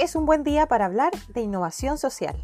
es 0.00 0.16
un 0.16 0.24
buen 0.24 0.44
día 0.44 0.64
para 0.64 0.86
hablar 0.86 1.12
de 1.28 1.42
innovación 1.42 1.98
social. 1.98 2.34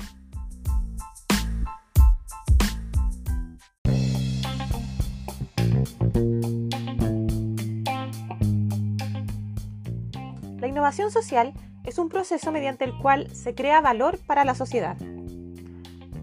La 10.58 10.66
innovación 10.66 11.10
social 11.10 11.54
es 11.84 11.98
un 11.98 12.10
proceso 12.10 12.52
mediante 12.52 12.84
el 12.84 12.98
cual 12.98 13.34
se 13.34 13.54
crea 13.54 13.80
valor 13.80 14.18
para 14.26 14.44
la 14.44 14.54
sociedad, 14.54 14.98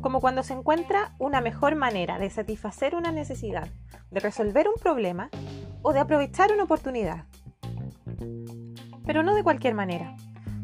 como 0.01 0.21
cuando 0.21 0.43
se 0.43 0.53
encuentra 0.53 1.15
una 1.17 1.41
mejor 1.41 1.75
manera 1.75 2.19
de 2.19 2.29
satisfacer 2.29 2.93
una 2.93 3.11
necesidad, 3.11 3.69
de 4.11 4.19
resolver 4.19 4.67
un 4.67 4.79
problema 4.79 5.31
o 5.81 5.93
de 5.93 5.99
aprovechar 5.99 6.53
una 6.53 6.65
oportunidad. 6.65 7.25
Pero 9.03 9.23
no 9.23 9.33
de 9.33 9.43
cualquier 9.43 9.73
manera, 9.73 10.15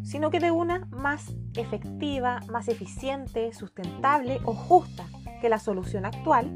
sino 0.09 0.31
que 0.31 0.39
de 0.39 0.49
una 0.49 0.87
más 0.89 1.35
efectiva, 1.55 2.39
más 2.49 2.67
eficiente, 2.67 3.53
sustentable 3.53 4.39
o 4.43 4.55
justa 4.55 5.05
que 5.39 5.49
la 5.49 5.59
solución 5.59 6.03
actual, 6.03 6.49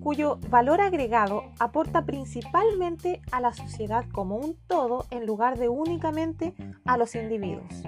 cuyo 0.00 0.38
valor 0.48 0.80
agregado 0.80 1.42
aporta 1.58 2.06
principalmente 2.06 3.20
a 3.32 3.42
la 3.42 3.52
sociedad 3.52 4.06
como 4.12 4.36
un 4.36 4.56
todo 4.66 5.04
en 5.10 5.26
lugar 5.26 5.58
de 5.58 5.68
únicamente 5.68 6.54
a 6.86 6.96
los 6.96 7.14
individuos. 7.14 7.82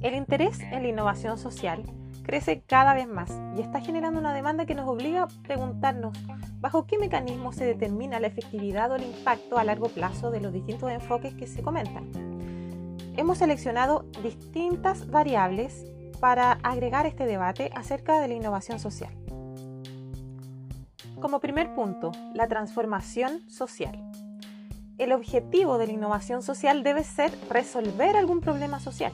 El 0.00 0.14
interés 0.14 0.60
en 0.60 0.82
la 0.82 0.88
innovación 0.88 1.36
social 1.36 1.82
crece 2.22 2.62
cada 2.62 2.94
vez 2.94 3.06
más 3.06 3.30
y 3.58 3.60
está 3.60 3.82
generando 3.82 4.18
una 4.20 4.32
demanda 4.32 4.64
que 4.64 4.74
nos 4.74 4.88
obliga 4.88 5.24
a 5.24 5.28
preguntarnos 5.42 6.16
bajo 6.60 6.86
qué 6.86 6.96
mecanismo 6.98 7.52
se 7.52 7.66
determina 7.66 8.20
la 8.20 8.28
efectividad 8.28 8.90
o 8.90 8.96
el 8.96 9.02
impacto 9.02 9.58
a 9.58 9.64
largo 9.64 9.88
plazo 9.88 10.30
de 10.30 10.40
los 10.40 10.54
distintos 10.54 10.90
enfoques 10.90 11.34
que 11.34 11.46
se 11.46 11.62
comentan 11.62 12.25
hemos 13.16 13.38
seleccionado 13.38 14.04
distintas 14.22 15.10
variables 15.10 15.84
para 16.20 16.52
agregar 16.62 17.06
este 17.06 17.26
debate 17.26 17.70
acerca 17.74 18.20
de 18.20 18.28
la 18.28 18.34
innovación 18.34 18.78
social. 18.78 19.12
Como 21.20 21.40
primer 21.40 21.74
punto, 21.74 22.12
la 22.34 22.46
transformación 22.46 23.48
social. 23.48 24.02
El 24.98 25.12
objetivo 25.12 25.78
de 25.78 25.86
la 25.86 25.92
innovación 25.92 26.42
social 26.42 26.82
debe 26.82 27.04
ser 27.04 27.32
resolver 27.50 28.16
algún 28.16 28.40
problema 28.40 28.80
social. 28.80 29.12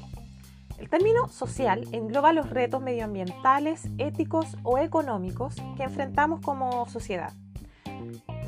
El 0.78 0.88
término 0.88 1.28
social 1.28 1.86
engloba 1.92 2.32
los 2.32 2.50
retos 2.50 2.82
medioambientales, 2.82 3.88
éticos 3.98 4.56
o 4.64 4.78
económicos 4.78 5.56
que 5.76 5.84
enfrentamos 5.84 6.40
como 6.40 6.88
sociedad. 6.88 7.32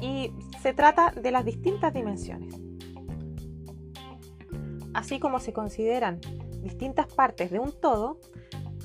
Y 0.00 0.33
se 0.61 0.74
trata 0.74 1.12
de 1.12 1.30
las 1.30 1.44
distintas 1.44 1.94
dimensiones 1.94 2.73
así 4.95 5.19
como 5.19 5.41
se 5.41 5.53
consideran 5.53 6.20
distintas 6.62 7.06
partes 7.06 7.50
de 7.50 7.59
un 7.59 7.73
todo, 7.73 8.19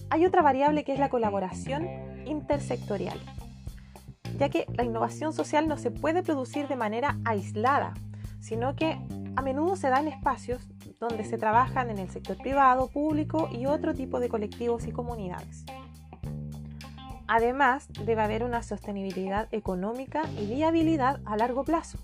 hay 0.09 0.25
otra 0.25 0.41
variable 0.41 0.83
que 0.83 0.93
es 0.93 0.99
la 0.99 1.09
colaboración 1.09 1.87
intersectorial, 2.25 3.19
ya 4.37 4.49
que 4.49 4.65
la 4.73 4.83
innovación 4.83 5.33
social 5.33 5.67
no 5.67 5.77
se 5.77 5.91
puede 5.91 6.23
producir 6.23 6.67
de 6.67 6.75
manera 6.75 7.17
aislada, 7.25 7.93
sino 8.39 8.75
que 8.75 8.99
a 9.35 9.41
menudo 9.41 9.75
se 9.75 9.89
da 9.89 9.99
en 9.99 10.07
espacios 10.07 10.67
donde 10.99 11.23
se 11.23 11.37
trabajan 11.37 11.89
en 11.89 11.97
el 11.97 12.09
sector 12.09 12.37
privado, 12.37 12.87
público 12.87 13.49
y 13.51 13.67
otro 13.67 13.93
tipo 13.93 14.19
de 14.19 14.29
colectivos 14.29 14.85
y 14.85 14.91
comunidades. 14.91 15.65
Además, 17.27 17.87
debe 18.05 18.23
haber 18.23 18.43
una 18.43 18.63
sostenibilidad 18.63 19.47
económica 19.51 20.23
y 20.37 20.47
viabilidad 20.47 21.21
a 21.25 21.37
largo 21.37 21.63
plazo, 21.63 21.99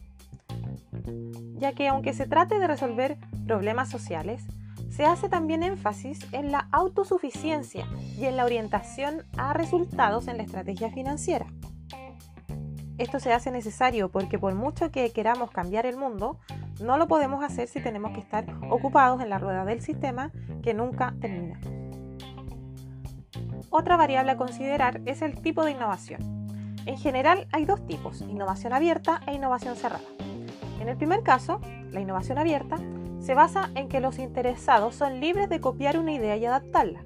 ya 1.58 1.74
que 1.74 1.88
aunque 1.88 2.14
se 2.14 2.28
trate 2.28 2.60
de 2.60 2.68
resolver 2.68 3.18
problemas 3.46 3.90
sociales, 3.90 4.46
se 4.90 5.06
hace 5.06 5.30
también 5.30 5.64
énfasis 5.64 6.20
en 6.32 6.52
la 6.52 6.68
autosuficiencia 6.72 7.86
y 8.18 8.26
en 8.26 8.38
la 8.38 8.46
orientación 8.46 9.24
a 9.38 9.54
resultados 9.54 10.28
en 10.28 10.38
la 10.38 10.44
estrategia 10.44 10.90
financiera. 10.92 11.48
Esto 12.98 13.20
se 13.20 13.34
hace 13.34 13.52
necesario 13.52 14.10
porque 14.10 14.40
por 14.40 14.56
mucho 14.56 14.90
que 14.90 15.12
queramos 15.12 15.52
cambiar 15.52 15.86
el 15.86 15.98
mundo, 15.98 16.40
no 16.82 16.98
lo 16.98 17.08
podemos 17.08 17.44
hacer 17.44 17.68
si 17.68 17.82
tenemos 17.82 18.14
que 18.14 18.22
estar 18.22 18.46
ocupados 18.70 19.22
en 19.22 19.30
la 19.30 19.38
rueda 19.38 19.66
del 19.66 19.82
sistema 19.82 20.32
que 20.64 20.74
nunca 20.74 21.14
termina. 21.20 21.60
Otra 23.70 23.98
variable 23.98 24.32
a 24.32 24.38
considerar 24.38 25.02
es 25.06 25.22
el 25.22 25.42
tipo 25.42 25.66
de 25.66 25.72
innovación. 25.72 26.48
En 26.86 26.98
general 26.98 27.48
hay 27.52 27.66
dos 27.66 27.86
tipos, 27.86 28.22
innovación 28.22 28.72
abierta 28.72 29.20
e 29.28 29.34
innovación 29.34 29.76
cerrada. 29.76 30.06
En 30.80 30.88
el 30.88 30.96
primer 30.96 31.24
caso, 31.24 31.60
la 31.92 32.00
innovación 32.00 32.38
abierta 32.38 32.78
se 33.26 33.34
basa 33.34 33.72
en 33.74 33.90
que 33.90 34.02
los 34.02 34.20
interesados 34.20 34.94
son 34.94 35.20
libres 35.20 35.50
de 35.50 35.60
copiar 35.60 35.98
una 35.98 36.12
idea 36.12 36.38
y 36.38 36.46
adaptarla. 36.46 37.02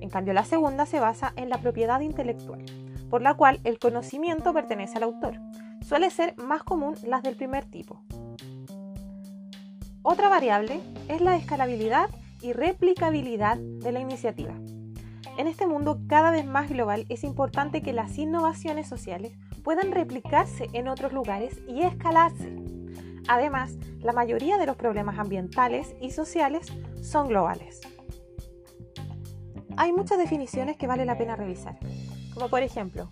En 0.00 0.08
cambio, 0.08 0.32
la 0.32 0.46
segunda 0.46 0.86
se 0.86 1.00
basa 1.00 1.34
en 1.36 1.50
la 1.50 1.58
propiedad 1.58 2.00
intelectual, 2.00 2.64
por 3.10 3.20
la 3.20 3.34
cual 3.34 3.60
el 3.64 3.78
conocimiento 3.78 4.54
pertenece 4.54 4.96
al 4.96 5.02
autor. 5.02 5.38
Suele 5.82 6.08
ser 6.08 6.34
más 6.38 6.62
común 6.62 6.94
las 7.04 7.22
del 7.22 7.36
primer 7.36 7.66
tipo. 7.66 8.00
Otra 10.00 10.30
variable 10.30 10.80
es 11.08 11.20
la 11.20 11.36
escalabilidad 11.36 12.08
y 12.40 12.54
replicabilidad 12.54 13.58
de 13.58 13.92
la 13.92 14.00
iniciativa. 14.00 14.54
En 15.36 15.46
este 15.46 15.66
mundo 15.66 16.00
cada 16.06 16.30
vez 16.30 16.46
más 16.46 16.70
global 16.70 17.04
es 17.10 17.22
importante 17.22 17.82
que 17.82 17.92
las 17.92 18.16
innovaciones 18.16 18.88
sociales 18.88 19.36
puedan 19.62 19.92
replicarse 19.92 20.70
en 20.72 20.88
otros 20.88 21.12
lugares 21.12 21.60
y 21.68 21.82
escalarse 21.82 22.73
Además, 23.28 23.76
la 24.00 24.12
mayoría 24.12 24.58
de 24.58 24.66
los 24.66 24.76
problemas 24.76 25.18
ambientales 25.18 25.94
y 26.00 26.10
sociales 26.10 26.72
son 27.02 27.28
globales. 27.28 27.80
Hay 29.76 29.92
muchas 29.92 30.18
definiciones 30.18 30.76
que 30.76 30.86
vale 30.86 31.04
la 31.04 31.18
pena 31.18 31.34
revisar, 31.34 31.78
como 32.32 32.48
por 32.48 32.62
ejemplo, 32.62 33.10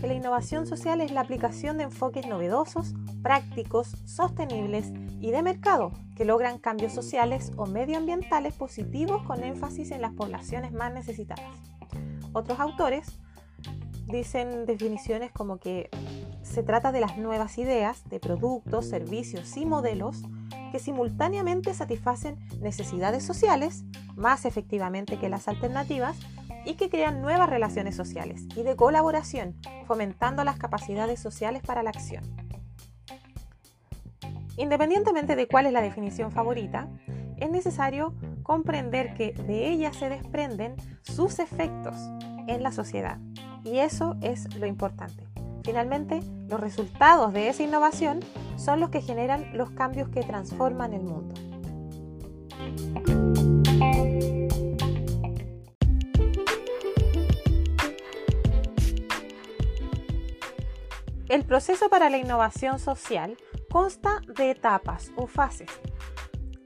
que 0.00 0.06
la 0.06 0.14
innovación 0.14 0.66
social 0.66 1.00
es 1.00 1.10
la 1.12 1.22
aplicación 1.22 1.78
de 1.78 1.84
enfoques 1.84 2.26
novedosos, 2.26 2.94
prácticos, 3.22 3.96
sostenibles 4.04 4.92
y 5.20 5.30
de 5.30 5.42
mercado 5.42 5.92
que 6.14 6.24
logran 6.24 6.58
cambios 6.58 6.92
sociales 6.92 7.52
o 7.56 7.66
medioambientales 7.66 8.54
positivos 8.54 9.22
con 9.22 9.42
énfasis 9.42 9.90
en 9.90 10.02
las 10.02 10.12
poblaciones 10.12 10.72
más 10.72 10.92
necesitadas. 10.92 11.44
Otros 12.32 12.60
autores 12.60 13.18
dicen 14.06 14.66
definiciones 14.66 15.32
como 15.32 15.58
que 15.58 15.88
se 16.44 16.62
trata 16.62 16.92
de 16.92 17.00
las 17.00 17.16
nuevas 17.16 17.58
ideas 17.58 18.08
de 18.08 18.20
productos, 18.20 18.88
servicios 18.88 19.56
y 19.56 19.66
modelos 19.66 20.22
que 20.70 20.78
simultáneamente 20.78 21.74
satisfacen 21.74 22.38
necesidades 22.60 23.24
sociales 23.24 23.84
más 24.14 24.44
efectivamente 24.44 25.18
que 25.18 25.28
las 25.28 25.48
alternativas 25.48 26.16
y 26.64 26.74
que 26.74 26.90
crean 26.90 27.22
nuevas 27.22 27.48
relaciones 27.48 27.96
sociales 27.96 28.42
y 28.56 28.62
de 28.62 28.76
colaboración, 28.76 29.56
fomentando 29.86 30.44
las 30.44 30.56
capacidades 30.56 31.20
sociales 31.20 31.62
para 31.62 31.82
la 31.82 31.90
acción. 31.90 32.24
Independientemente 34.56 35.34
de 35.34 35.48
cuál 35.48 35.66
es 35.66 35.72
la 35.72 35.82
definición 35.82 36.30
favorita, 36.30 36.88
es 37.38 37.50
necesario 37.50 38.14
comprender 38.42 39.14
que 39.14 39.32
de 39.32 39.68
ella 39.68 39.92
se 39.92 40.08
desprenden 40.08 40.76
sus 41.02 41.38
efectos 41.38 41.96
en 42.46 42.62
la 42.62 42.70
sociedad. 42.70 43.18
Y 43.64 43.78
eso 43.78 44.16
es 44.20 44.54
lo 44.56 44.66
importante. 44.66 45.33
Finalmente, 45.64 46.20
los 46.46 46.60
resultados 46.60 47.32
de 47.32 47.48
esa 47.48 47.62
innovación 47.62 48.20
son 48.56 48.80
los 48.80 48.90
que 48.90 49.00
generan 49.00 49.56
los 49.56 49.70
cambios 49.70 50.10
que 50.10 50.22
transforman 50.22 50.92
el 50.92 51.02
mundo. 51.02 51.34
El 61.30 61.44
proceso 61.44 61.88
para 61.88 62.10
la 62.10 62.18
innovación 62.18 62.78
social 62.78 63.38
consta 63.70 64.20
de 64.36 64.50
etapas 64.50 65.12
o 65.16 65.26
fases. 65.26 65.70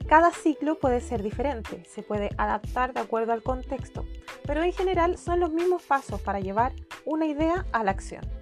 Cada 0.09 0.33
ciclo 0.33 0.79
puede 0.79 1.01
ser 1.01 1.23
diferente, 1.23 1.85
se 1.85 2.03
puede 2.03 2.31
adaptar 2.37 2.93
de 2.95 3.01
acuerdo 3.01 3.33
al 3.33 3.45
contexto, 3.45 4.05
pero 4.45 4.65
en 4.65 4.73
general 4.73 5.17
son 5.19 5.39
los 5.39 5.53
mismos 5.53 5.85
pasos 5.85 6.21
para 6.21 6.41
llevar 6.41 6.73
una 7.05 7.27
idea 7.27 7.65
a 7.73 7.85
la 7.85 7.93
acción 7.93 8.38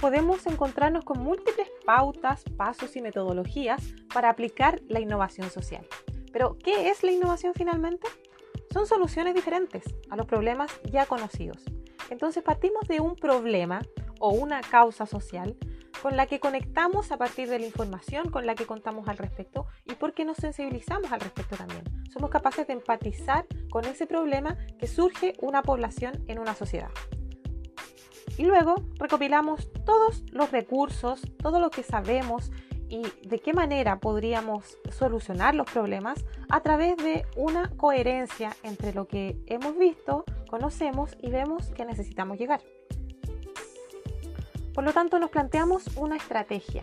podemos 0.00 0.46
encontrarnos 0.46 1.04
con 1.04 1.20
múltiples 1.20 1.68
pautas, 1.84 2.42
pasos 2.56 2.96
y 2.96 3.02
metodologías 3.02 3.82
para 4.12 4.30
aplicar 4.30 4.80
la 4.88 5.00
innovación 5.00 5.50
social. 5.50 5.86
Pero, 6.32 6.56
¿qué 6.58 6.88
es 6.88 7.02
la 7.02 7.12
innovación 7.12 7.52
finalmente? 7.54 8.08
Son 8.72 8.86
soluciones 8.86 9.34
diferentes 9.34 9.84
a 10.10 10.16
los 10.16 10.26
problemas 10.26 10.70
ya 10.90 11.06
conocidos. 11.06 11.64
Entonces 12.08 12.42
partimos 12.42 12.88
de 12.88 13.00
un 13.00 13.14
problema 13.14 13.82
o 14.20 14.30
una 14.30 14.60
causa 14.60 15.06
social 15.06 15.56
con 16.02 16.16
la 16.16 16.26
que 16.26 16.40
conectamos 16.40 17.12
a 17.12 17.18
partir 17.18 17.48
de 17.50 17.58
la 17.58 17.66
información 17.66 18.30
con 18.30 18.46
la 18.46 18.54
que 18.54 18.64
contamos 18.64 19.06
al 19.08 19.18
respecto 19.18 19.66
y 19.84 19.94
porque 19.94 20.24
nos 20.24 20.38
sensibilizamos 20.38 21.12
al 21.12 21.20
respecto 21.20 21.56
también. 21.56 21.84
Somos 22.10 22.30
capaces 22.30 22.66
de 22.66 22.72
empatizar 22.72 23.46
con 23.70 23.84
ese 23.84 24.06
problema 24.06 24.56
que 24.78 24.86
surge 24.86 25.34
una 25.40 25.62
población 25.62 26.24
en 26.26 26.38
una 26.38 26.54
sociedad. 26.54 26.90
Y 28.38 28.44
luego 28.44 28.76
recopilamos 28.98 29.68
todos 29.84 30.24
los 30.32 30.50
recursos, 30.50 31.22
todo 31.38 31.60
lo 31.60 31.70
que 31.70 31.82
sabemos 31.82 32.50
y 32.88 33.02
de 33.26 33.38
qué 33.38 33.52
manera 33.52 34.00
podríamos 34.00 34.76
solucionar 34.90 35.54
los 35.54 35.70
problemas 35.70 36.24
a 36.48 36.60
través 36.60 36.96
de 36.96 37.24
una 37.36 37.70
coherencia 37.76 38.56
entre 38.64 38.92
lo 38.92 39.06
que 39.06 39.36
hemos 39.46 39.78
visto, 39.78 40.24
conocemos 40.48 41.16
y 41.20 41.30
vemos 41.30 41.68
que 41.70 41.84
necesitamos 41.84 42.38
llegar. 42.38 42.60
Por 44.74 44.84
lo 44.84 44.92
tanto, 44.92 45.18
nos 45.18 45.30
planteamos 45.30 45.96
una 45.96 46.16
estrategia. 46.16 46.82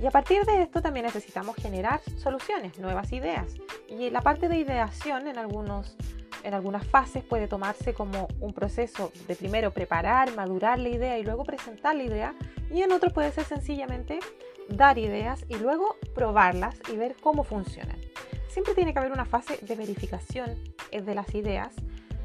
Y 0.00 0.06
a 0.06 0.10
partir 0.10 0.44
de 0.44 0.62
esto 0.62 0.82
también 0.82 1.06
necesitamos 1.06 1.56
generar 1.56 2.00
soluciones, 2.18 2.78
nuevas 2.78 3.12
ideas. 3.12 3.54
Y 3.88 4.10
la 4.10 4.20
parte 4.20 4.48
de 4.48 4.58
ideación 4.58 5.26
en, 5.26 5.38
algunos, 5.38 5.96
en 6.42 6.54
algunas 6.54 6.86
fases 6.86 7.24
puede 7.24 7.48
tomarse 7.48 7.94
como 7.94 8.28
un 8.40 8.52
proceso 8.52 9.12
de 9.26 9.36
primero 9.36 9.72
preparar, 9.72 10.34
madurar 10.34 10.78
la 10.78 10.88
idea 10.88 11.18
y 11.18 11.24
luego 11.24 11.44
presentar 11.44 11.94
la 11.94 12.04
idea. 12.04 12.34
Y 12.70 12.82
en 12.82 12.92
otros 12.92 13.12
puede 13.12 13.32
ser 13.32 13.44
sencillamente 13.44 14.18
dar 14.68 14.98
ideas 14.98 15.44
y 15.48 15.56
luego 15.56 15.96
probarlas 16.14 16.76
y 16.92 16.96
ver 16.96 17.16
cómo 17.20 17.44
funcionan. 17.44 17.98
Siempre 18.48 18.74
tiene 18.74 18.92
que 18.92 18.98
haber 18.98 19.12
una 19.12 19.24
fase 19.24 19.58
de 19.62 19.76
verificación 19.76 20.56
de 20.90 21.14
las 21.14 21.34
ideas 21.34 21.74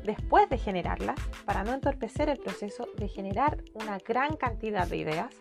después 0.04 0.50
de 0.50 0.58
generarlas 0.58 1.20
para 1.46 1.64
no 1.64 1.74
entorpecer 1.74 2.30
el 2.30 2.38
proceso 2.38 2.88
de 2.98 3.08
generar 3.08 3.64
una 3.74 3.98
gran 3.98 4.36
cantidad 4.38 4.88
de 4.88 4.98
ideas. 4.98 5.36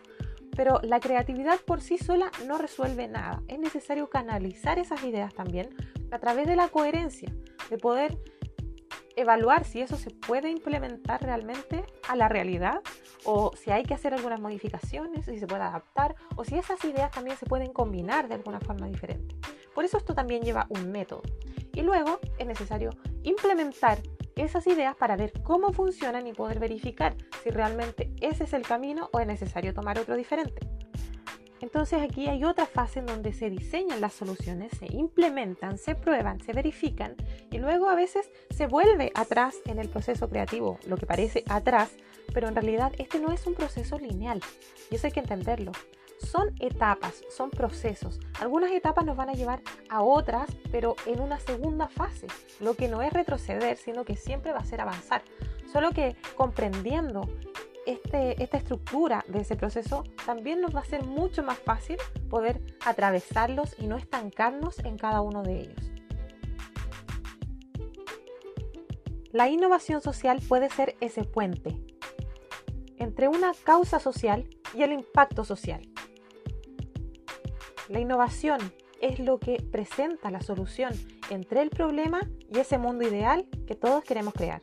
Pero 0.57 0.81
la 0.83 1.01
creatividad 1.01 1.61
por 1.61 1.81
sí 1.81 1.97
sola 1.97 2.31
no 2.47 2.59
resuelve 2.59 3.09
nada. 3.09 3.43
Es 3.49 3.59
necesario 3.59 4.11
canalizar 4.11 4.79
esas 4.79 5.03
ideas 5.05 5.33
también 5.33 5.71
a 6.11 6.19
través 6.19 6.47
de 6.47 6.57
la 6.57 6.69
coherencia, 6.69 7.33
de 7.71 7.79
poder 7.79 8.19
evaluar 9.17 9.65
si 9.65 9.81
eso 9.81 9.97
se 9.97 10.11
puede 10.11 10.51
implementar 10.51 11.23
realmente 11.23 11.85
a 12.09 12.17
la 12.17 12.29
realidad 12.29 12.81
o 13.25 13.53
si 13.57 13.71
hay 13.71 13.85
que 13.85 13.95
hacer 13.95 14.15
algunas 14.15 14.41
modificaciones, 14.41 15.25
si 15.27 15.39
se 15.39 15.47
puede 15.47 15.63
adaptar 15.63 16.15
o 16.37 16.45
si 16.45 16.57
esas 16.57 16.83
ideas 16.85 17.11
también 17.11 17.37
se 17.37 17.47
pueden 17.47 17.73
combinar 17.73 18.29
de 18.29 18.35
alguna 18.35 18.61
forma 18.61 18.87
diferente. 18.87 19.37
Por 19.75 19.85
eso 19.85 19.99
esto 19.99 20.15
también 20.15 20.43
lleva 20.43 20.67
un 20.71 20.91
método. 20.91 21.23
Y 21.73 21.83
luego 21.83 22.19
es 22.39 22.47
necesario 22.47 22.91
implementar 23.23 23.99
esas 24.37 24.67
ideas 24.67 24.97
para 24.97 25.17
ver 25.17 25.33
cómo 25.43 25.73
funcionan 25.73 26.27
y 26.27 26.33
poder 26.33 26.59
verificar 26.59 27.17
si 27.43 27.51
realmente 27.51 28.13
ese 28.21 28.45
es 28.45 28.53
el 28.53 28.63
camino 28.63 29.09
o 29.13 29.21
es 29.21 29.27
necesario 29.27 29.75
tomar 29.75 29.99
otro 29.99 30.17
diferente. 30.17 30.70
Entonces 31.61 32.01
aquí 32.03 32.29
hay 32.29 32.45
otra 32.45 32.67
fase 32.67 33.01
en 33.01 33.07
donde 33.07 33.33
se 33.33 33.51
diseñan 33.51 34.01
las 34.01 34.15
soluciones, 34.15 34.73
se 34.79 34.87
implementan, 34.87 35.79
se 35.79 35.95
prueban, 35.95 36.41
se 36.41 36.53
verifican 36.53 37.15
y 37.51 37.59
luego 37.59 37.89
a 37.89 37.95
veces 37.95 38.31
se 38.51 38.67
vuelve 38.67 39.13
atrás 39.15 39.57
en 39.67 39.79
el 39.79 39.89
proceso 39.89 40.29
creativo, 40.29 40.79
lo 40.87 40.97
que 40.97 41.07
parece 41.07 41.45
atrás, 41.49 41.91
pero 42.33 42.49
en 42.49 42.55
realidad 42.55 42.93
este 42.99 43.21
no 43.21 43.31
es 43.33 43.47
un 43.47 43.55
proceso 43.55 43.99
lineal 43.99 44.41
y 44.91 44.95
eso 44.95 45.07
hay 45.07 45.13
que 45.13 45.21
entenderlo. 45.21 45.73
Son 46.19 46.55
etapas, 46.61 47.23
son 47.35 47.51
procesos. 47.51 48.21
Algunas 48.41 48.73
etapas 48.73 49.07
nos 49.07 49.17
van 49.17 49.31
a 49.31 49.35
llevar 49.35 49.63
a 49.89 50.03
otras, 50.03 50.51
pero 50.71 50.95
en 51.07 51.21
una 51.21 51.41
segunda 51.41 51.89
fase, 51.89 52.27
lo 52.61 52.75
que 52.75 52.89
no 52.89 53.01
es 53.01 53.13
retroceder, 53.13 53.79
sino 53.79 54.05
que 54.05 54.17
siempre 54.17 54.53
va 54.53 54.59
a 54.59 54.65
ser 54.67 54.83
avanzar. 54.83 55.23
Solo 55.73 55.93
que 55.93 56.17
comprendiendo 56.37 57.23
este, 57.91 58.43
esta 58.43 58.57
estructura 58.57 59.25
de 59.29 59.41
ese 59.41 59.57
proceso 59.57 60.05
también 60.25 60.61
nos 60.61 60.75
va 60.75 60.81
a 60.81 60.85
ser 60.85 61.05
mucho 61.05 61.43
más 61.43 61.59
fácil 61.59 61.97
poder 62.29 62.61
atravesarlos 62.85 63.75
y 63.79 63.87
no 63.87 63.97
estancarnos 63.97 64.79
en 64.81 64.97
cada 64.97 65.21
uno 65.21 65.43
de 65.43 65.61
ellos. 65.61 65.91
La 69.33 69.49
innovación 69.49 70.01
social 70.01 70.41
puede 70.49 70.71
ser 70.71 70.97
ese 71.01 71.25
puente 71.25 71.77
entre 72.97 73.29
una 73.29 73.53
causa 73.65 73.99
social 73.99 74.49
y 74.75 74.83
el 74.83 74.93
impacto 74.93 75.45
social. 75.45 75.81
La 77.89 77.99
innovación 77.99 78.61
es 79.01 79.19
lo 79.19 79.39
que 79.41 79.57
presenta 79.63 80.31
la 80.31 80.43
solución 80.43 80.93
entre 81.31 81.63
el 81.63 81.71
problema 81.71 82.21
y 82.53 82.59
ese 82.59 82.79
mundo 82.79 83.07
ideal 83.07 83.47
que 83.67 83.75
todos 83.75 84.05
queremos 84.05 84.35
crear. 84.35 84.63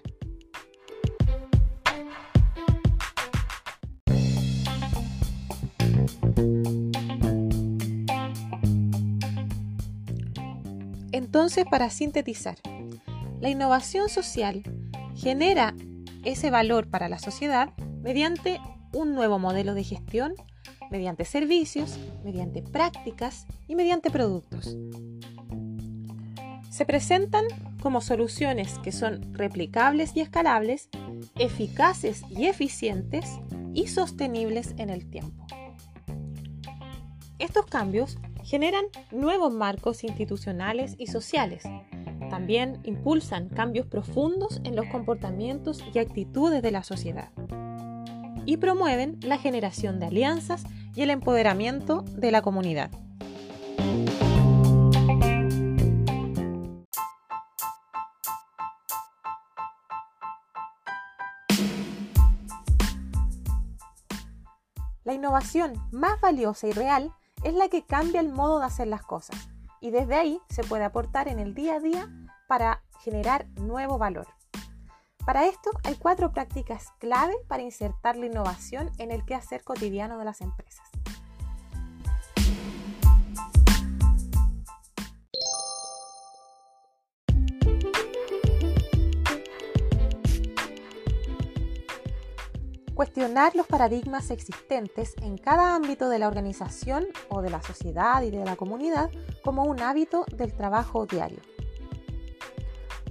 Entonces, 11.18 11.66
para 11.66 11.90
sintetizar, 11.90 12.60
la 13.42 13.50
innovación 13.50 14.08
social 14.08 14.62
genera 15.16 15.74
ese 16.24 16.52
valor 16.52 16.92
para 16.92 17.10
la 17.10 17.18
sociedad 17.18 17.74
mediante 18.04 18.62
un 18.94 19.16
nuevo 19.16 19.40
modelo 19.40 19.74
de 19.74 19.84
gestión, 19.84 20.36
mediante 20.92 21.26
servicios, 21.26 21.98
mediante 22.24 22.62
prácticas 22.62 23.48
y 23.68 23.74
mediante 23.74 24.12
productos. 24.12 24.78
Se 26.70 26.86
presentan 26.86 27.46
como 27.82 28.02
soluciones 28.02 28.78
que 28.84 28.92
son 28.92 29.34
replicables 29.34 30.12
y 30.16 30.20
escalables, 30.22 30.88
eficaces 31.36 32.22
y 32.30 32.46
eficientes 32.46 33.26
y 33.74 33.88
sostenibles 33.88 34.76
en 34.78 34.92
el 34.92 35.10
tiempo. 35.10 35.48
Estos 37.40 37.66
cambios 37.66 38.20
generan 38.48 38.86
nuevos 39.12 39.54
marcos 39.54 40.06
institucionales 40.06 40.96
y 40.98 41.08
sociales. 41.08 41.64
También 42.30 42.80
impulsan 42.86 43.50
cambios 43.50 43.88
profundos 43.88 44.62
en 44.64 44.74
los 44.74 44.86
comportamientos 44.88 45.84
y 45.94 46.00
actitudes 46.00 46.62
de 46.62 46.72
la 46.72 46.84
sociedad. 46.84 47.30
Y 48.46 48.56
promueven 48.56 49.20
la 49.22 49.38
generación 49.38 50.00
de 50.00 50.06
alianzas 50.06 50.64
y 50.96 51.02
el 51.02 51.10
empoderamiento 51.10 52.06
de 52.14 52.32
la 52.32 52.42
comunidad. 52.42 52.90
La 65.04 65.14
innovación 65.14 65.74
más 65.92 66.22
valiosa 66.22 66.68
y 66.68 66.72
real 66.72 67.14
es 67.48 67.54
la 67.54 67.70
que 67.70 67.86
cambia 67.86 68.20
el 68.20 68.28
modo 68.28 68.60
de 68.60 68.66
hacer 68.66 68.88
las 68.88 69.04
cosas 69.04 69.48
y 69.80 69.92
desde 69.92 70.16
ahí 70.16 70.42
se 70.50 70.66
puede 70.66 70.84
aportar 70.84 71.30
en 71.30 71.40
el 71.40 71.54
día 71.54 71.76
a 71.76 71.80
día 71.80 72.10
para 72.50 72.84
generar 73.00 73.48
nuevo 73.52 73.98
valor. 73.98 74.28
Para 75.26 75.46
esto 75.46 75.72
hay 75.86 75.96
cuatro 75.96 76.34
prácticas 76.34 76.92
clave 77.00 77.36
para 77.48 77.64
insertar 77.64 78.18
la 78.18 78.26
innovación 78.26 78.92
en 78.98 79.12
el 79.12 79.24
quehacer 79.24 79.64
cotidiano 79.64 80.18
de 80.18 80.26
las 80.26 80.42
empresas. 80.42 80.87
Cuestionar 92.98 93.56
los 93.56 93.68
paradigmas 93.68 94.32
existentes 94.32 95.14
en 95.22 95.38
cada 95.38 95.76
ámbito 95.76 96.10
de 96.10 96.18
la 96.18 96.28
organización 96.28 97.06
o 97.30 97.44
de 97.44 97.52
la 97.52 97.62
sociedad 97.62 98.24
y 98.24 98.32
de 98.32 98.44
la 98.44 98.56
comunidad 98.56 99.12
como 99.44 99.66
un 99.66 99.80
hábito 99.82 100.26
del 100.36 100.52
trabajo 100.52 101.06
diario. 101.06 101.38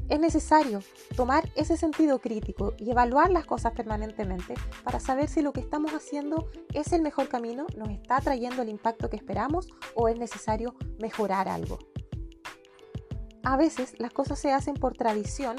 Es 0.08 0.18
necesario 0.18 0.80
tomar 1.14 1.48
ese 1.54 1.76
sentido 1.76 2.18
crítico 2.18 2.74
y 2.78 2.90
evaluar 2.90 3.30
las 3.30 3.46
cosas 3.46 3.74
permanentemente 3.74 4.54
para 4.82 4.98
saber 4.98 5.28
si 5.28 5.40
lo 5.40 5.52
que 5.52 5.60
estamos 5.60 5.92
haciendo 5.92 6.50
es 6.74 6.92
el 6.92 7.02
mejor 7.02 7.28
camino, 7.28 7.68
nos 7.76 7.90
está 7.90 8.20
trayendo 8.20 8.62
el 8.62 8.70
impacto 8.70 9.08
que 9.08 9.16
esperamos 9.16 9.68
o 9.94 10.08
es 10.08 10.18
necesario 10.18 10.74
mejorar 10.98 11.48
algo. 11.48 11.78
A 13.44 13.56
veces 13.56 13.94
las 14.00 14.12
cosas 14.12 14.40
se 14.40 14.50
hacen 14.50 14.74
por 14.74 14.94
tradición 14.96 15.54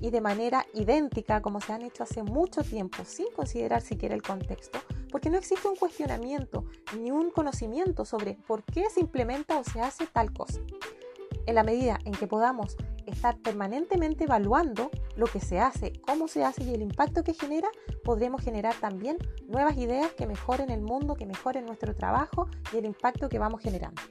y 0.00 0.10
de 0.10 0.20
manera 0.20 0.66
idéntica 0.74 1.40
como 1.42 1.60
se 1.60 1.72
han 1.72 1.82
hecho 1.82 2.02
hace 2.02 2.22
mucho 2.22 2.62
tiempo, 2.62 3.04
sin 3.04 3.30
considerar 3.34 3.82
siquiera 3.82 4.14
el 4.14 4.22
contexto, 4.22 4.78
porque 5.10 5.30
no 5.30 5.38
existe 5.38 5.68
un 5.68 5.76
cuestionamiento 5.76 6.64
ni 6.98 7.10
un 7.10 7.30
conocimiento 7.30 8.04
sobre 8.04 8.34
por 8.46 8.62
qué 8.64 8.88
se 8.90 9.00
implementa 9.00 9.58
o 9.58 9.64
se 9.64 9.80
hace 9.80 10.06
tal 10.06 10.32
cosa. 10.32 10.60
En 11.46 11.54
la 11.54 11.62
medida 11.62 11.98
en 12.04 12.12
que 12.12 12.26
podamos 12.26 12.76
estar 13.06 13.38
permanentemente 13.38 14.24
evaluando 14.24 14.90
lo 15.16 15.26
que 15.26 15.40
se 15.40 15.60
hace, 15.60 15.92
cómo 16.06 16.26
se 16.26 16.44
hace 16.44 16.64
y 16.64 16.74
el 16.74 16.82
impacto 16.82 17.22
que 17.22 17.34
genera, 17.34 17.68
podremos 18.04 18.42
generar 18.42 18.74
también 18.74 19.16
nuevas 19.46 19.76
ideas 19.76 20.12
que 20.12 20.26
mejoren 20.26 20.70
el 20.70 20.80
mundo, 20.80 21.14
que 21.14 21.24
mejoren 21.24 21.64
nuestro 21.64 21.94
trabajo 21.94 22.48
y 22.72 22.78
el 22.78 22.84
impacto 22.84 23.28
que 23.28 23.38
vamos 23.38 23.60
generando. 23.60 24.02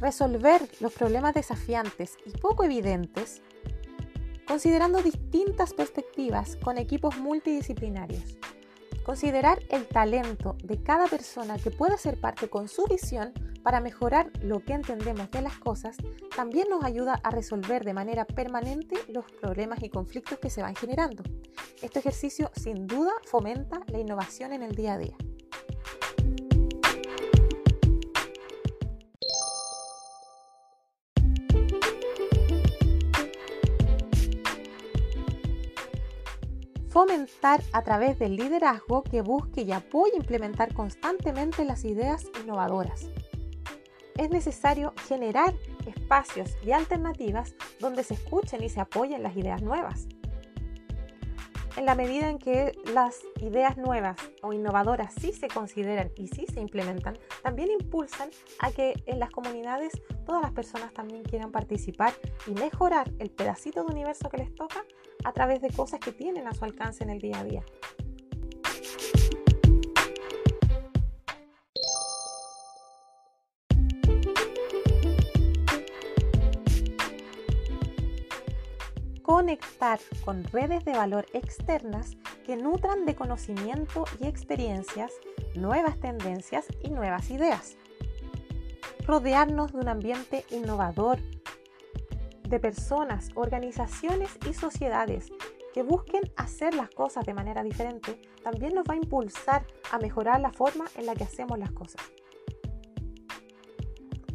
Resolver 0.00 0.68
los 0.80 0.92
problemas 0.92 1.34
desafiantes 1.34 2.16
y 2.24 2.30
poco 2.30 2.64
evidentes 2.64 3.42
considerando 4.50 5.00
distintas 5.00 5.72
perspectivas 5.74 6.56
con 6.56 6.76
equipos 6.76 7.16
multidisciplinarios. 7.18 8.36
Considerar 9.04 9.60
el 9.68 9.86
talento 9.86 10.56
de 10.64 10.82
cada 10.82 11.06
persona 11.06 11.56
que 11.56 11.70
pueda 11.70 11.96
ser 11.96 12.20
parte 12.20 12.50
con 12.50 12.66
su 12.66 12.84
visión 12.86 13.32
para 13.62 13.80
mejorar 13.80 14.32
lo 14.42 14.64
que 14.64 14.72
entendemos 14.72 15.30
de 15.30 15.42
las 15.42 15.56
cosas, 15.58 15.96
también 16.34 16.68
nos 16.68 16.82
ayuda 16.82 17.20
a 17.22 17.30
resolver 17.30 17.84
de 17.84 17.94
manera 17.94 18.24
permanente 18.24 18.96
los 19.06 19.24
problemas 19.40 19.84
y 19.84 19.88
conflictos 19.88 20.40
que 20.40 20.50
se 20.50 20.62
van 20.62 20.74
generando. 20.74 21.22
Este 21.80 22.00
ejercicio 22.00 22.50
sin 22.56 22.88
duda 22.88 23.12
fomenta 23.26 23.78
la 23.86 24.00
innovación 24.00 24.52
en 24.52 24.64
el 24.64 24.74
día 24.74 24.94
a 24.94 24.98
día. 24.98 25.16
Fomentar 36.90 37.62
a 37.72 37.82
través 37.82 38.18
del 38.18 38.36
liderazgo 38.36 39.02
que 39.04 39.22
busque 39.22 39.62
y 39.62 39.72
apoye 39.72 40.16
implementar 40.16 40.74
constantemente 40.74 41.64
las 41.64 41.84
ideas 41.84 42.24
innovadoras. 42.42 43.06
Es 44.18 44.28
necesario 44.28 44.92
generar 45.06 45.54
espacios 45.86 46.56
y 46.62 46.72
alternativas 46.72 47.54
donde 47.78 48.02
se 48.02 48.14
escuchen 48.14 48.62
y 48.62 48.68
se 48.68 48.80
apoyen 48.80 49.22
las 49.22 49.36
ideas 49.36 49.62
nuevas 49.62 50.08
en 51.76 51.86
la 51.86 51.94
medida 51.94 52.28
en 52.28 52.38
que 52.38 52.72
las 52.92 53.20
ideas 53.40 53.76
nuevas 53.76 54.16
o 54.42 54.52
innovadoras 54.52 55.14
sí 55.14 55.32
se 55.32 55.48
consideran 55.48 56.10
y 56.16 56.28
sí 56.28 56.46
se 56.52 56.60
implementan, 56.60 57.18
también 57.42 57.70
impulsan 57.70 58.30
a 58.58 58.70
que 58.70 58.94
en 59.06 59.18
las 59.18 59.30
comunidades 59.30 59.92
todas 60.26 60.42
las 60.42 60.52
personas 60.52 60.92
también 60.92 61.22
quieran 61.22 61.50
participar 61.50 62.12
y 62.46 62.50
mejorar 62.52 63.10
el 63.18 63.30
pedacito 63.30 63.84
de 63.84 63.92
universo 63.92 64.28
que 64.28 64.38
les 64.38 64.54
toca 64.54 64.84
a 65.24 65.32
través 65.32 65.60
de 65.60 65.70
cosas 65.70 66.00
que 66.00 66.12
tienen 66.12 66.46
a 66.46 66.54
su 66.54 66.64
alcance 66.64 67.04
en 67.04 67.10
el 67.10 67.20
día 67.20 67.40
a 67.40 67.44
día. 67.44 67.62
conectar 79.40 80.00
con 80.24 80.44
redes 80.44 80.84
de 80.84 80.92
valor 80.92 81.24
externas 81.32 82.16
que 82.44 82.56
nutran 82.56 83.06
de 83.06 83.14
conocimiento 83.14 84.04
y 84.20 84.26
experiencias, 84.26 85.12
nuevas 85.54 85.98
tendencias 85.98 86.66
y 86.82 86.90
nuevas 86.90 87.30
ideas. 87.30 87.76
Rodearnos 89.06 89.72
de 89.72 89.78
un 89.78 89.88
ambiente 89.88 90.44
innovador, 90.50 91.20
de 92.50 92.58
personas, 92.58 93.30
organizaciones 93.36 94.36
y 94.48 94.52
sociedades 94.52 95.28
que 95.72 95.84
busquen 95.84 96.22
hacer 96.36 96.74
las 96.74 96.90
cosas 96.90 97.24
de 97.24 97.32
manera 97.32 97.62
diferente, 97.62 98.20
también 98.42 98.74
nos 98.74 98.84
va 98.84 98.94
a 98.94 98.96
impulsar 98.96 99.64
a 99.92 99.98
mejorar 99.98 100.40
la 100.40 100.52
forma 100.52 100.86
en 100.96 101.06
la 101.06 101.14
que 101.14 101.24
hacemos 101.24 101.58
las 101.58 101.70
cosas. 101.70 102.02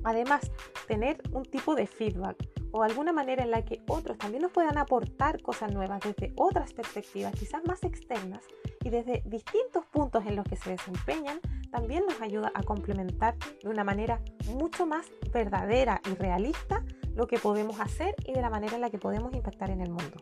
Además, 0.05 0.50
tener 0.88 1.22
un 1.34 1.43
tipo 1.43 1.75
de 1.75 1.88
feedback 1.88 2.38
o 2.72 2.84
alguna 2.84 3.12
manera 3.12 3.43
en 3.43 3.51
la 3.51 3.65
que 3.65 3.81
otros 3.88 4.17
también 4.17 4.43
nos 4.43 4.51
puedan 4.51 4.77
aportar 4.77 5.41
cosas 5.41 5.74
nuevas 5.74 6.00
desde 6.01 6.34
otras 6.38 6.74
perspectivas, 6.74 7.34
quizás 7.34 7.65
más 7.65 7.84
externas, 7.84 8.43
y 8.81 8.89
desde 8.89 9.24
distintos 9.25 9.86
puntos 9.88 10.25
en 10.25 10.36
los 10.36 10.45
que 10.45 10.55
se 10.55 10.69
desempeñan, 10.69 11.41
también 11.72 12.05
nos 12.05 12.22
ayuda 12.22 12.51
a 12.53 12.63
complementar 12.63 13.36
de 13.62 13.69
una 13.69 13.84
manera 13.84 14.22
mucho 14.53 14.86
más 14.86 15.07
verdadera 15.34 16.01
y 16.10 16.13
realista 16.15 16.84
lo 17.15 17.27
que 17.27 17.39
podemos 17.39 17.79
hacer 17.79 18.15
y 18.25 18.34
de 18.34 18.41
la 18.41 18.50
manera 18.50 18.75
en 18.75 18.81
la 18.81 18.89
que 18.89 18.98
podemos 18.98 19.34
impactar 19.34 19.72
en 19.72 19.81
el 19.81 19.89
mundo. 19.89 20.17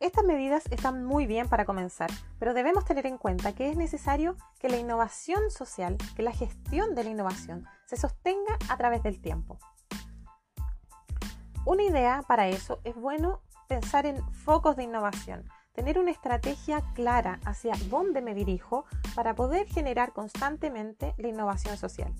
Estas 0.00 0.24
medidas 0.24 0.64
están 0.70 1.04
muy 1.04 1.26
bien 1.26 1.48
para 1.48 1.64
comenzar, 1.64 2.10
pero 2.38 2.54
debemos 2.54 2.84
tener 2.84 3.06
en 3.06 3.18
cuenta 3.18 3.52
que 3.54 3.68
es 3.68 3.76
necesario 3.76 4.36
que 4.58 4.68
la 4.68 4.78
innovación 4.78 5.50
social, 5.50 5.96
que 6.16 6.22
la 6.22 6.32
gestión 6.32 6.94
de 6.94 7.04
la 7.04 7.10
innovación 7.10 7.66
se 7.86 7.96
sostenga 7.96 8.58
a 8.68 8.76
través 8.76 9.02
del 9.02 9.20
tiempo. 9.20 9.58
Una 11.66 11.82
idea 11.82 12.22
para 12.26 12.48
eso 12.48 12.80
es 12.84 12.94
bueno 12.96 13.42
pensar 13.68 14.06
en 14.06 14.26
focos 14.32 14.76
de 14.76 14.84
innovación, 14.84 15.44
tener 15.72 15.98
una 15.98 16.10
estrategia 16.10 16.82
clara 16.94 17.38
hacia 17.44 17.74
dónde 17.88 18.22
me 18.22 18.34
dirijo 18.34 18.86
para 19.14 19.34
poder 19.34 19.68
generar 19.68 20.12
constantemente 20.12 21.14
la 21.18 21.28
innovación 21.28 21.76
social. 21.76 22.12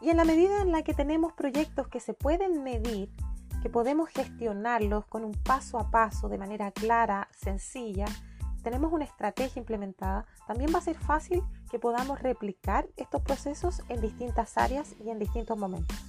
Y 0.00 0.10
en 0.10 0.16
la 0.16 0.24
medida 0.24 0.62
en 0.62 0.72
la 0.72 0.82
que 0.82 0.94
tenemos 0.94 1.32
proyectos 1.32 1.88
que 1.88 2.00
se 2.00 2.14
pueden 2.14 2.62
medir 2.62 3.10
que 3.62 3.70
podemos 3.70 4.08
gestionarlos 4.10 5.06
con 5.06 5.24
un 5.24 5.32
paso 5.32 5.78
a 5.78 5.90
paso 5.90 6.28
de 6.28 6.38
manera 6.38 6.70
clara, 6.70 7.28
sencilla, 7.32 8.06
tenemos 8.62 8.92
una 8.92 9.04
estrategia 9.04 9.60
implementada, 9.60 10.26
también 10.46 10.72
va 10.72 10.78
a 10.78 10.82
ser 10.82 10.96
fácil 10.96 11.42
que 11.70 11.78
podamos 11.78 12.20
replicar 12.20 12.88
estos 12.96 13.22
procesos 13.22 13.82
en 13.88 14.00
distintas 14.00 14.56
áreas 14.56 14.94
y 15.04 15.10
en 15.10 15.18
distintos 15.18 15.58
momentos. 15.58 16.05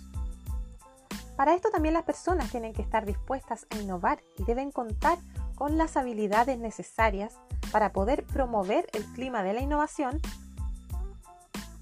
Para 1.37 1.53
esto 1.53 1.69
también 1.69 1.93
las 1.93 2.03
personas 2.03 2.49
tienen 2.49 2.73
que 2.73 2.81
estar 2.81 3.05
dispuestas 3.05 3.67
a 3.69 3.77
innovar 3.77 4.23
y 4.39 4.43
deben 4.43 4.71
contar 4.71 5.19
con 5.53 5.77
las 5.77 5.95
habilidades 5.95 6.57
necesarias 6.57 7.37
para 7.71 7.93
poder 7.93 8.25
promover 8.25 8.87
el 8.93 9.05
clima 9.13 9.43
de 9.43 9.53
la 9.53 9.61
innovación, 9.61 10.19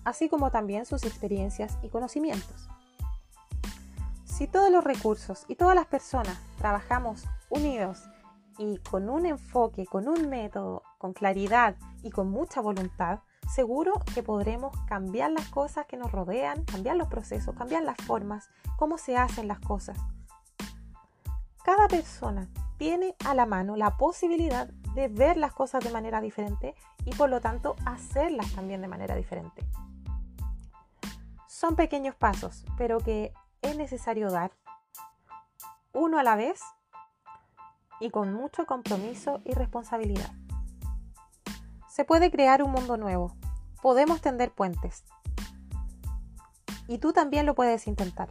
así 0.04 0.28
como 0.28 0.52
también 0.52 0.86
sus 0.86 1.06
experiencias 1.06 1.78
y 1.82 1.88
conocimientos. 1.88 2.68
Si 4.26 4.46
todos 4.46 4.70
los 4.70 4.84
recursos 4.84 5.46
y 5.48 5.56
todas 5.56 5.76
las 5.76 5.86
personas 5.86 6.38
trabajamos 6.58 7.24
unidos 7.50 8.04
y 8.58 8.80
con 8.80 9.10
un 9.10 9.26
enfoque, 9.26 9.86
con 9.86 10.10
un 10.10 10.30
método, 10.30 10.84
con 10.98 11.14
claridad 11.14 11.78
y 12.04 12.12
con 12.12 12.30
mucha 12.30 12.60
voluntad, 12.60 13.20
seguro 13.48 13.94
que 14.14 14.24
podremos 14.24 14.76
cambiar 14.88 15.32
las 15.32 15.48
cosas 15.50 15.86
que 15.86 15.98
nos 15.98 16.12
rodean, 16.12 16.64
cambiar 16.66 16.96
los 16.96 17.08
procesos, 17.08 17.56
cambiar 17.56 17.84
las 17.84 17.98
formas, 17.98 18.50
cómo 18.78 18.98
se 18.98 19.18
hacen 19.18 19.48
las 19.48 19.60
cosas. 19.60 19.98
Cada 21.64 21.88
persona 21.88 22.48
tiene 22.78 23.16
a 23.26 23.34
la 23.34 23.46
mano 23.46 23.76
la 23.76 23.98
posibilidad 23.98 24.68
de 24.68 25.08
ver 25.08 25.38
las 25.38 25.54
cosas 25.54 25.84
de 25.84 25.92
manera 25.92 26.22
diferente 26.22 26.76
y 27.06 27.12
por 27.16 27.30
lo 27.30 27.42
tanto 27.42 27.76
hacerlas 27.86 28.54
también 28.54 28.82
de 28.82 28.88
manera 28.88 29.16
diferente. 29.16 29.64
Son 31.48 31.76
pequeños 31.76 32.16
pasos, 32.16 32.66
pero 32.78 33.00
que 33.00 33.34
es 33.62 33.78
necesario 33.78 34.30
dar 34.30 34.52
uno 35.94 36.20
a 36.20 36.24
la 36.24 36.36
vez 36.36 36.62
y 38.00 38.10
con 38.10 38.34
mucho 38.34 38.66
compromiso 38.66 39.42
y 39.46 39.54
responsabilidad. 39.54 40.32
Se 41.96 42.04
puede 42.04 42.30
crear 42.30 42.62
un 42.62 42.72
mundo 42.72 42.98
nuevo, 42.98 43.38
podemos 43.82 44.20
tender 44.20 44.52
puentes 44.52 45.06
y 46.90 46.98
tú 46.98 47.14
también 47.14 47.46
lo 47.46 47.56
puedes 47.56 47.88
intentar. 47.88 48.28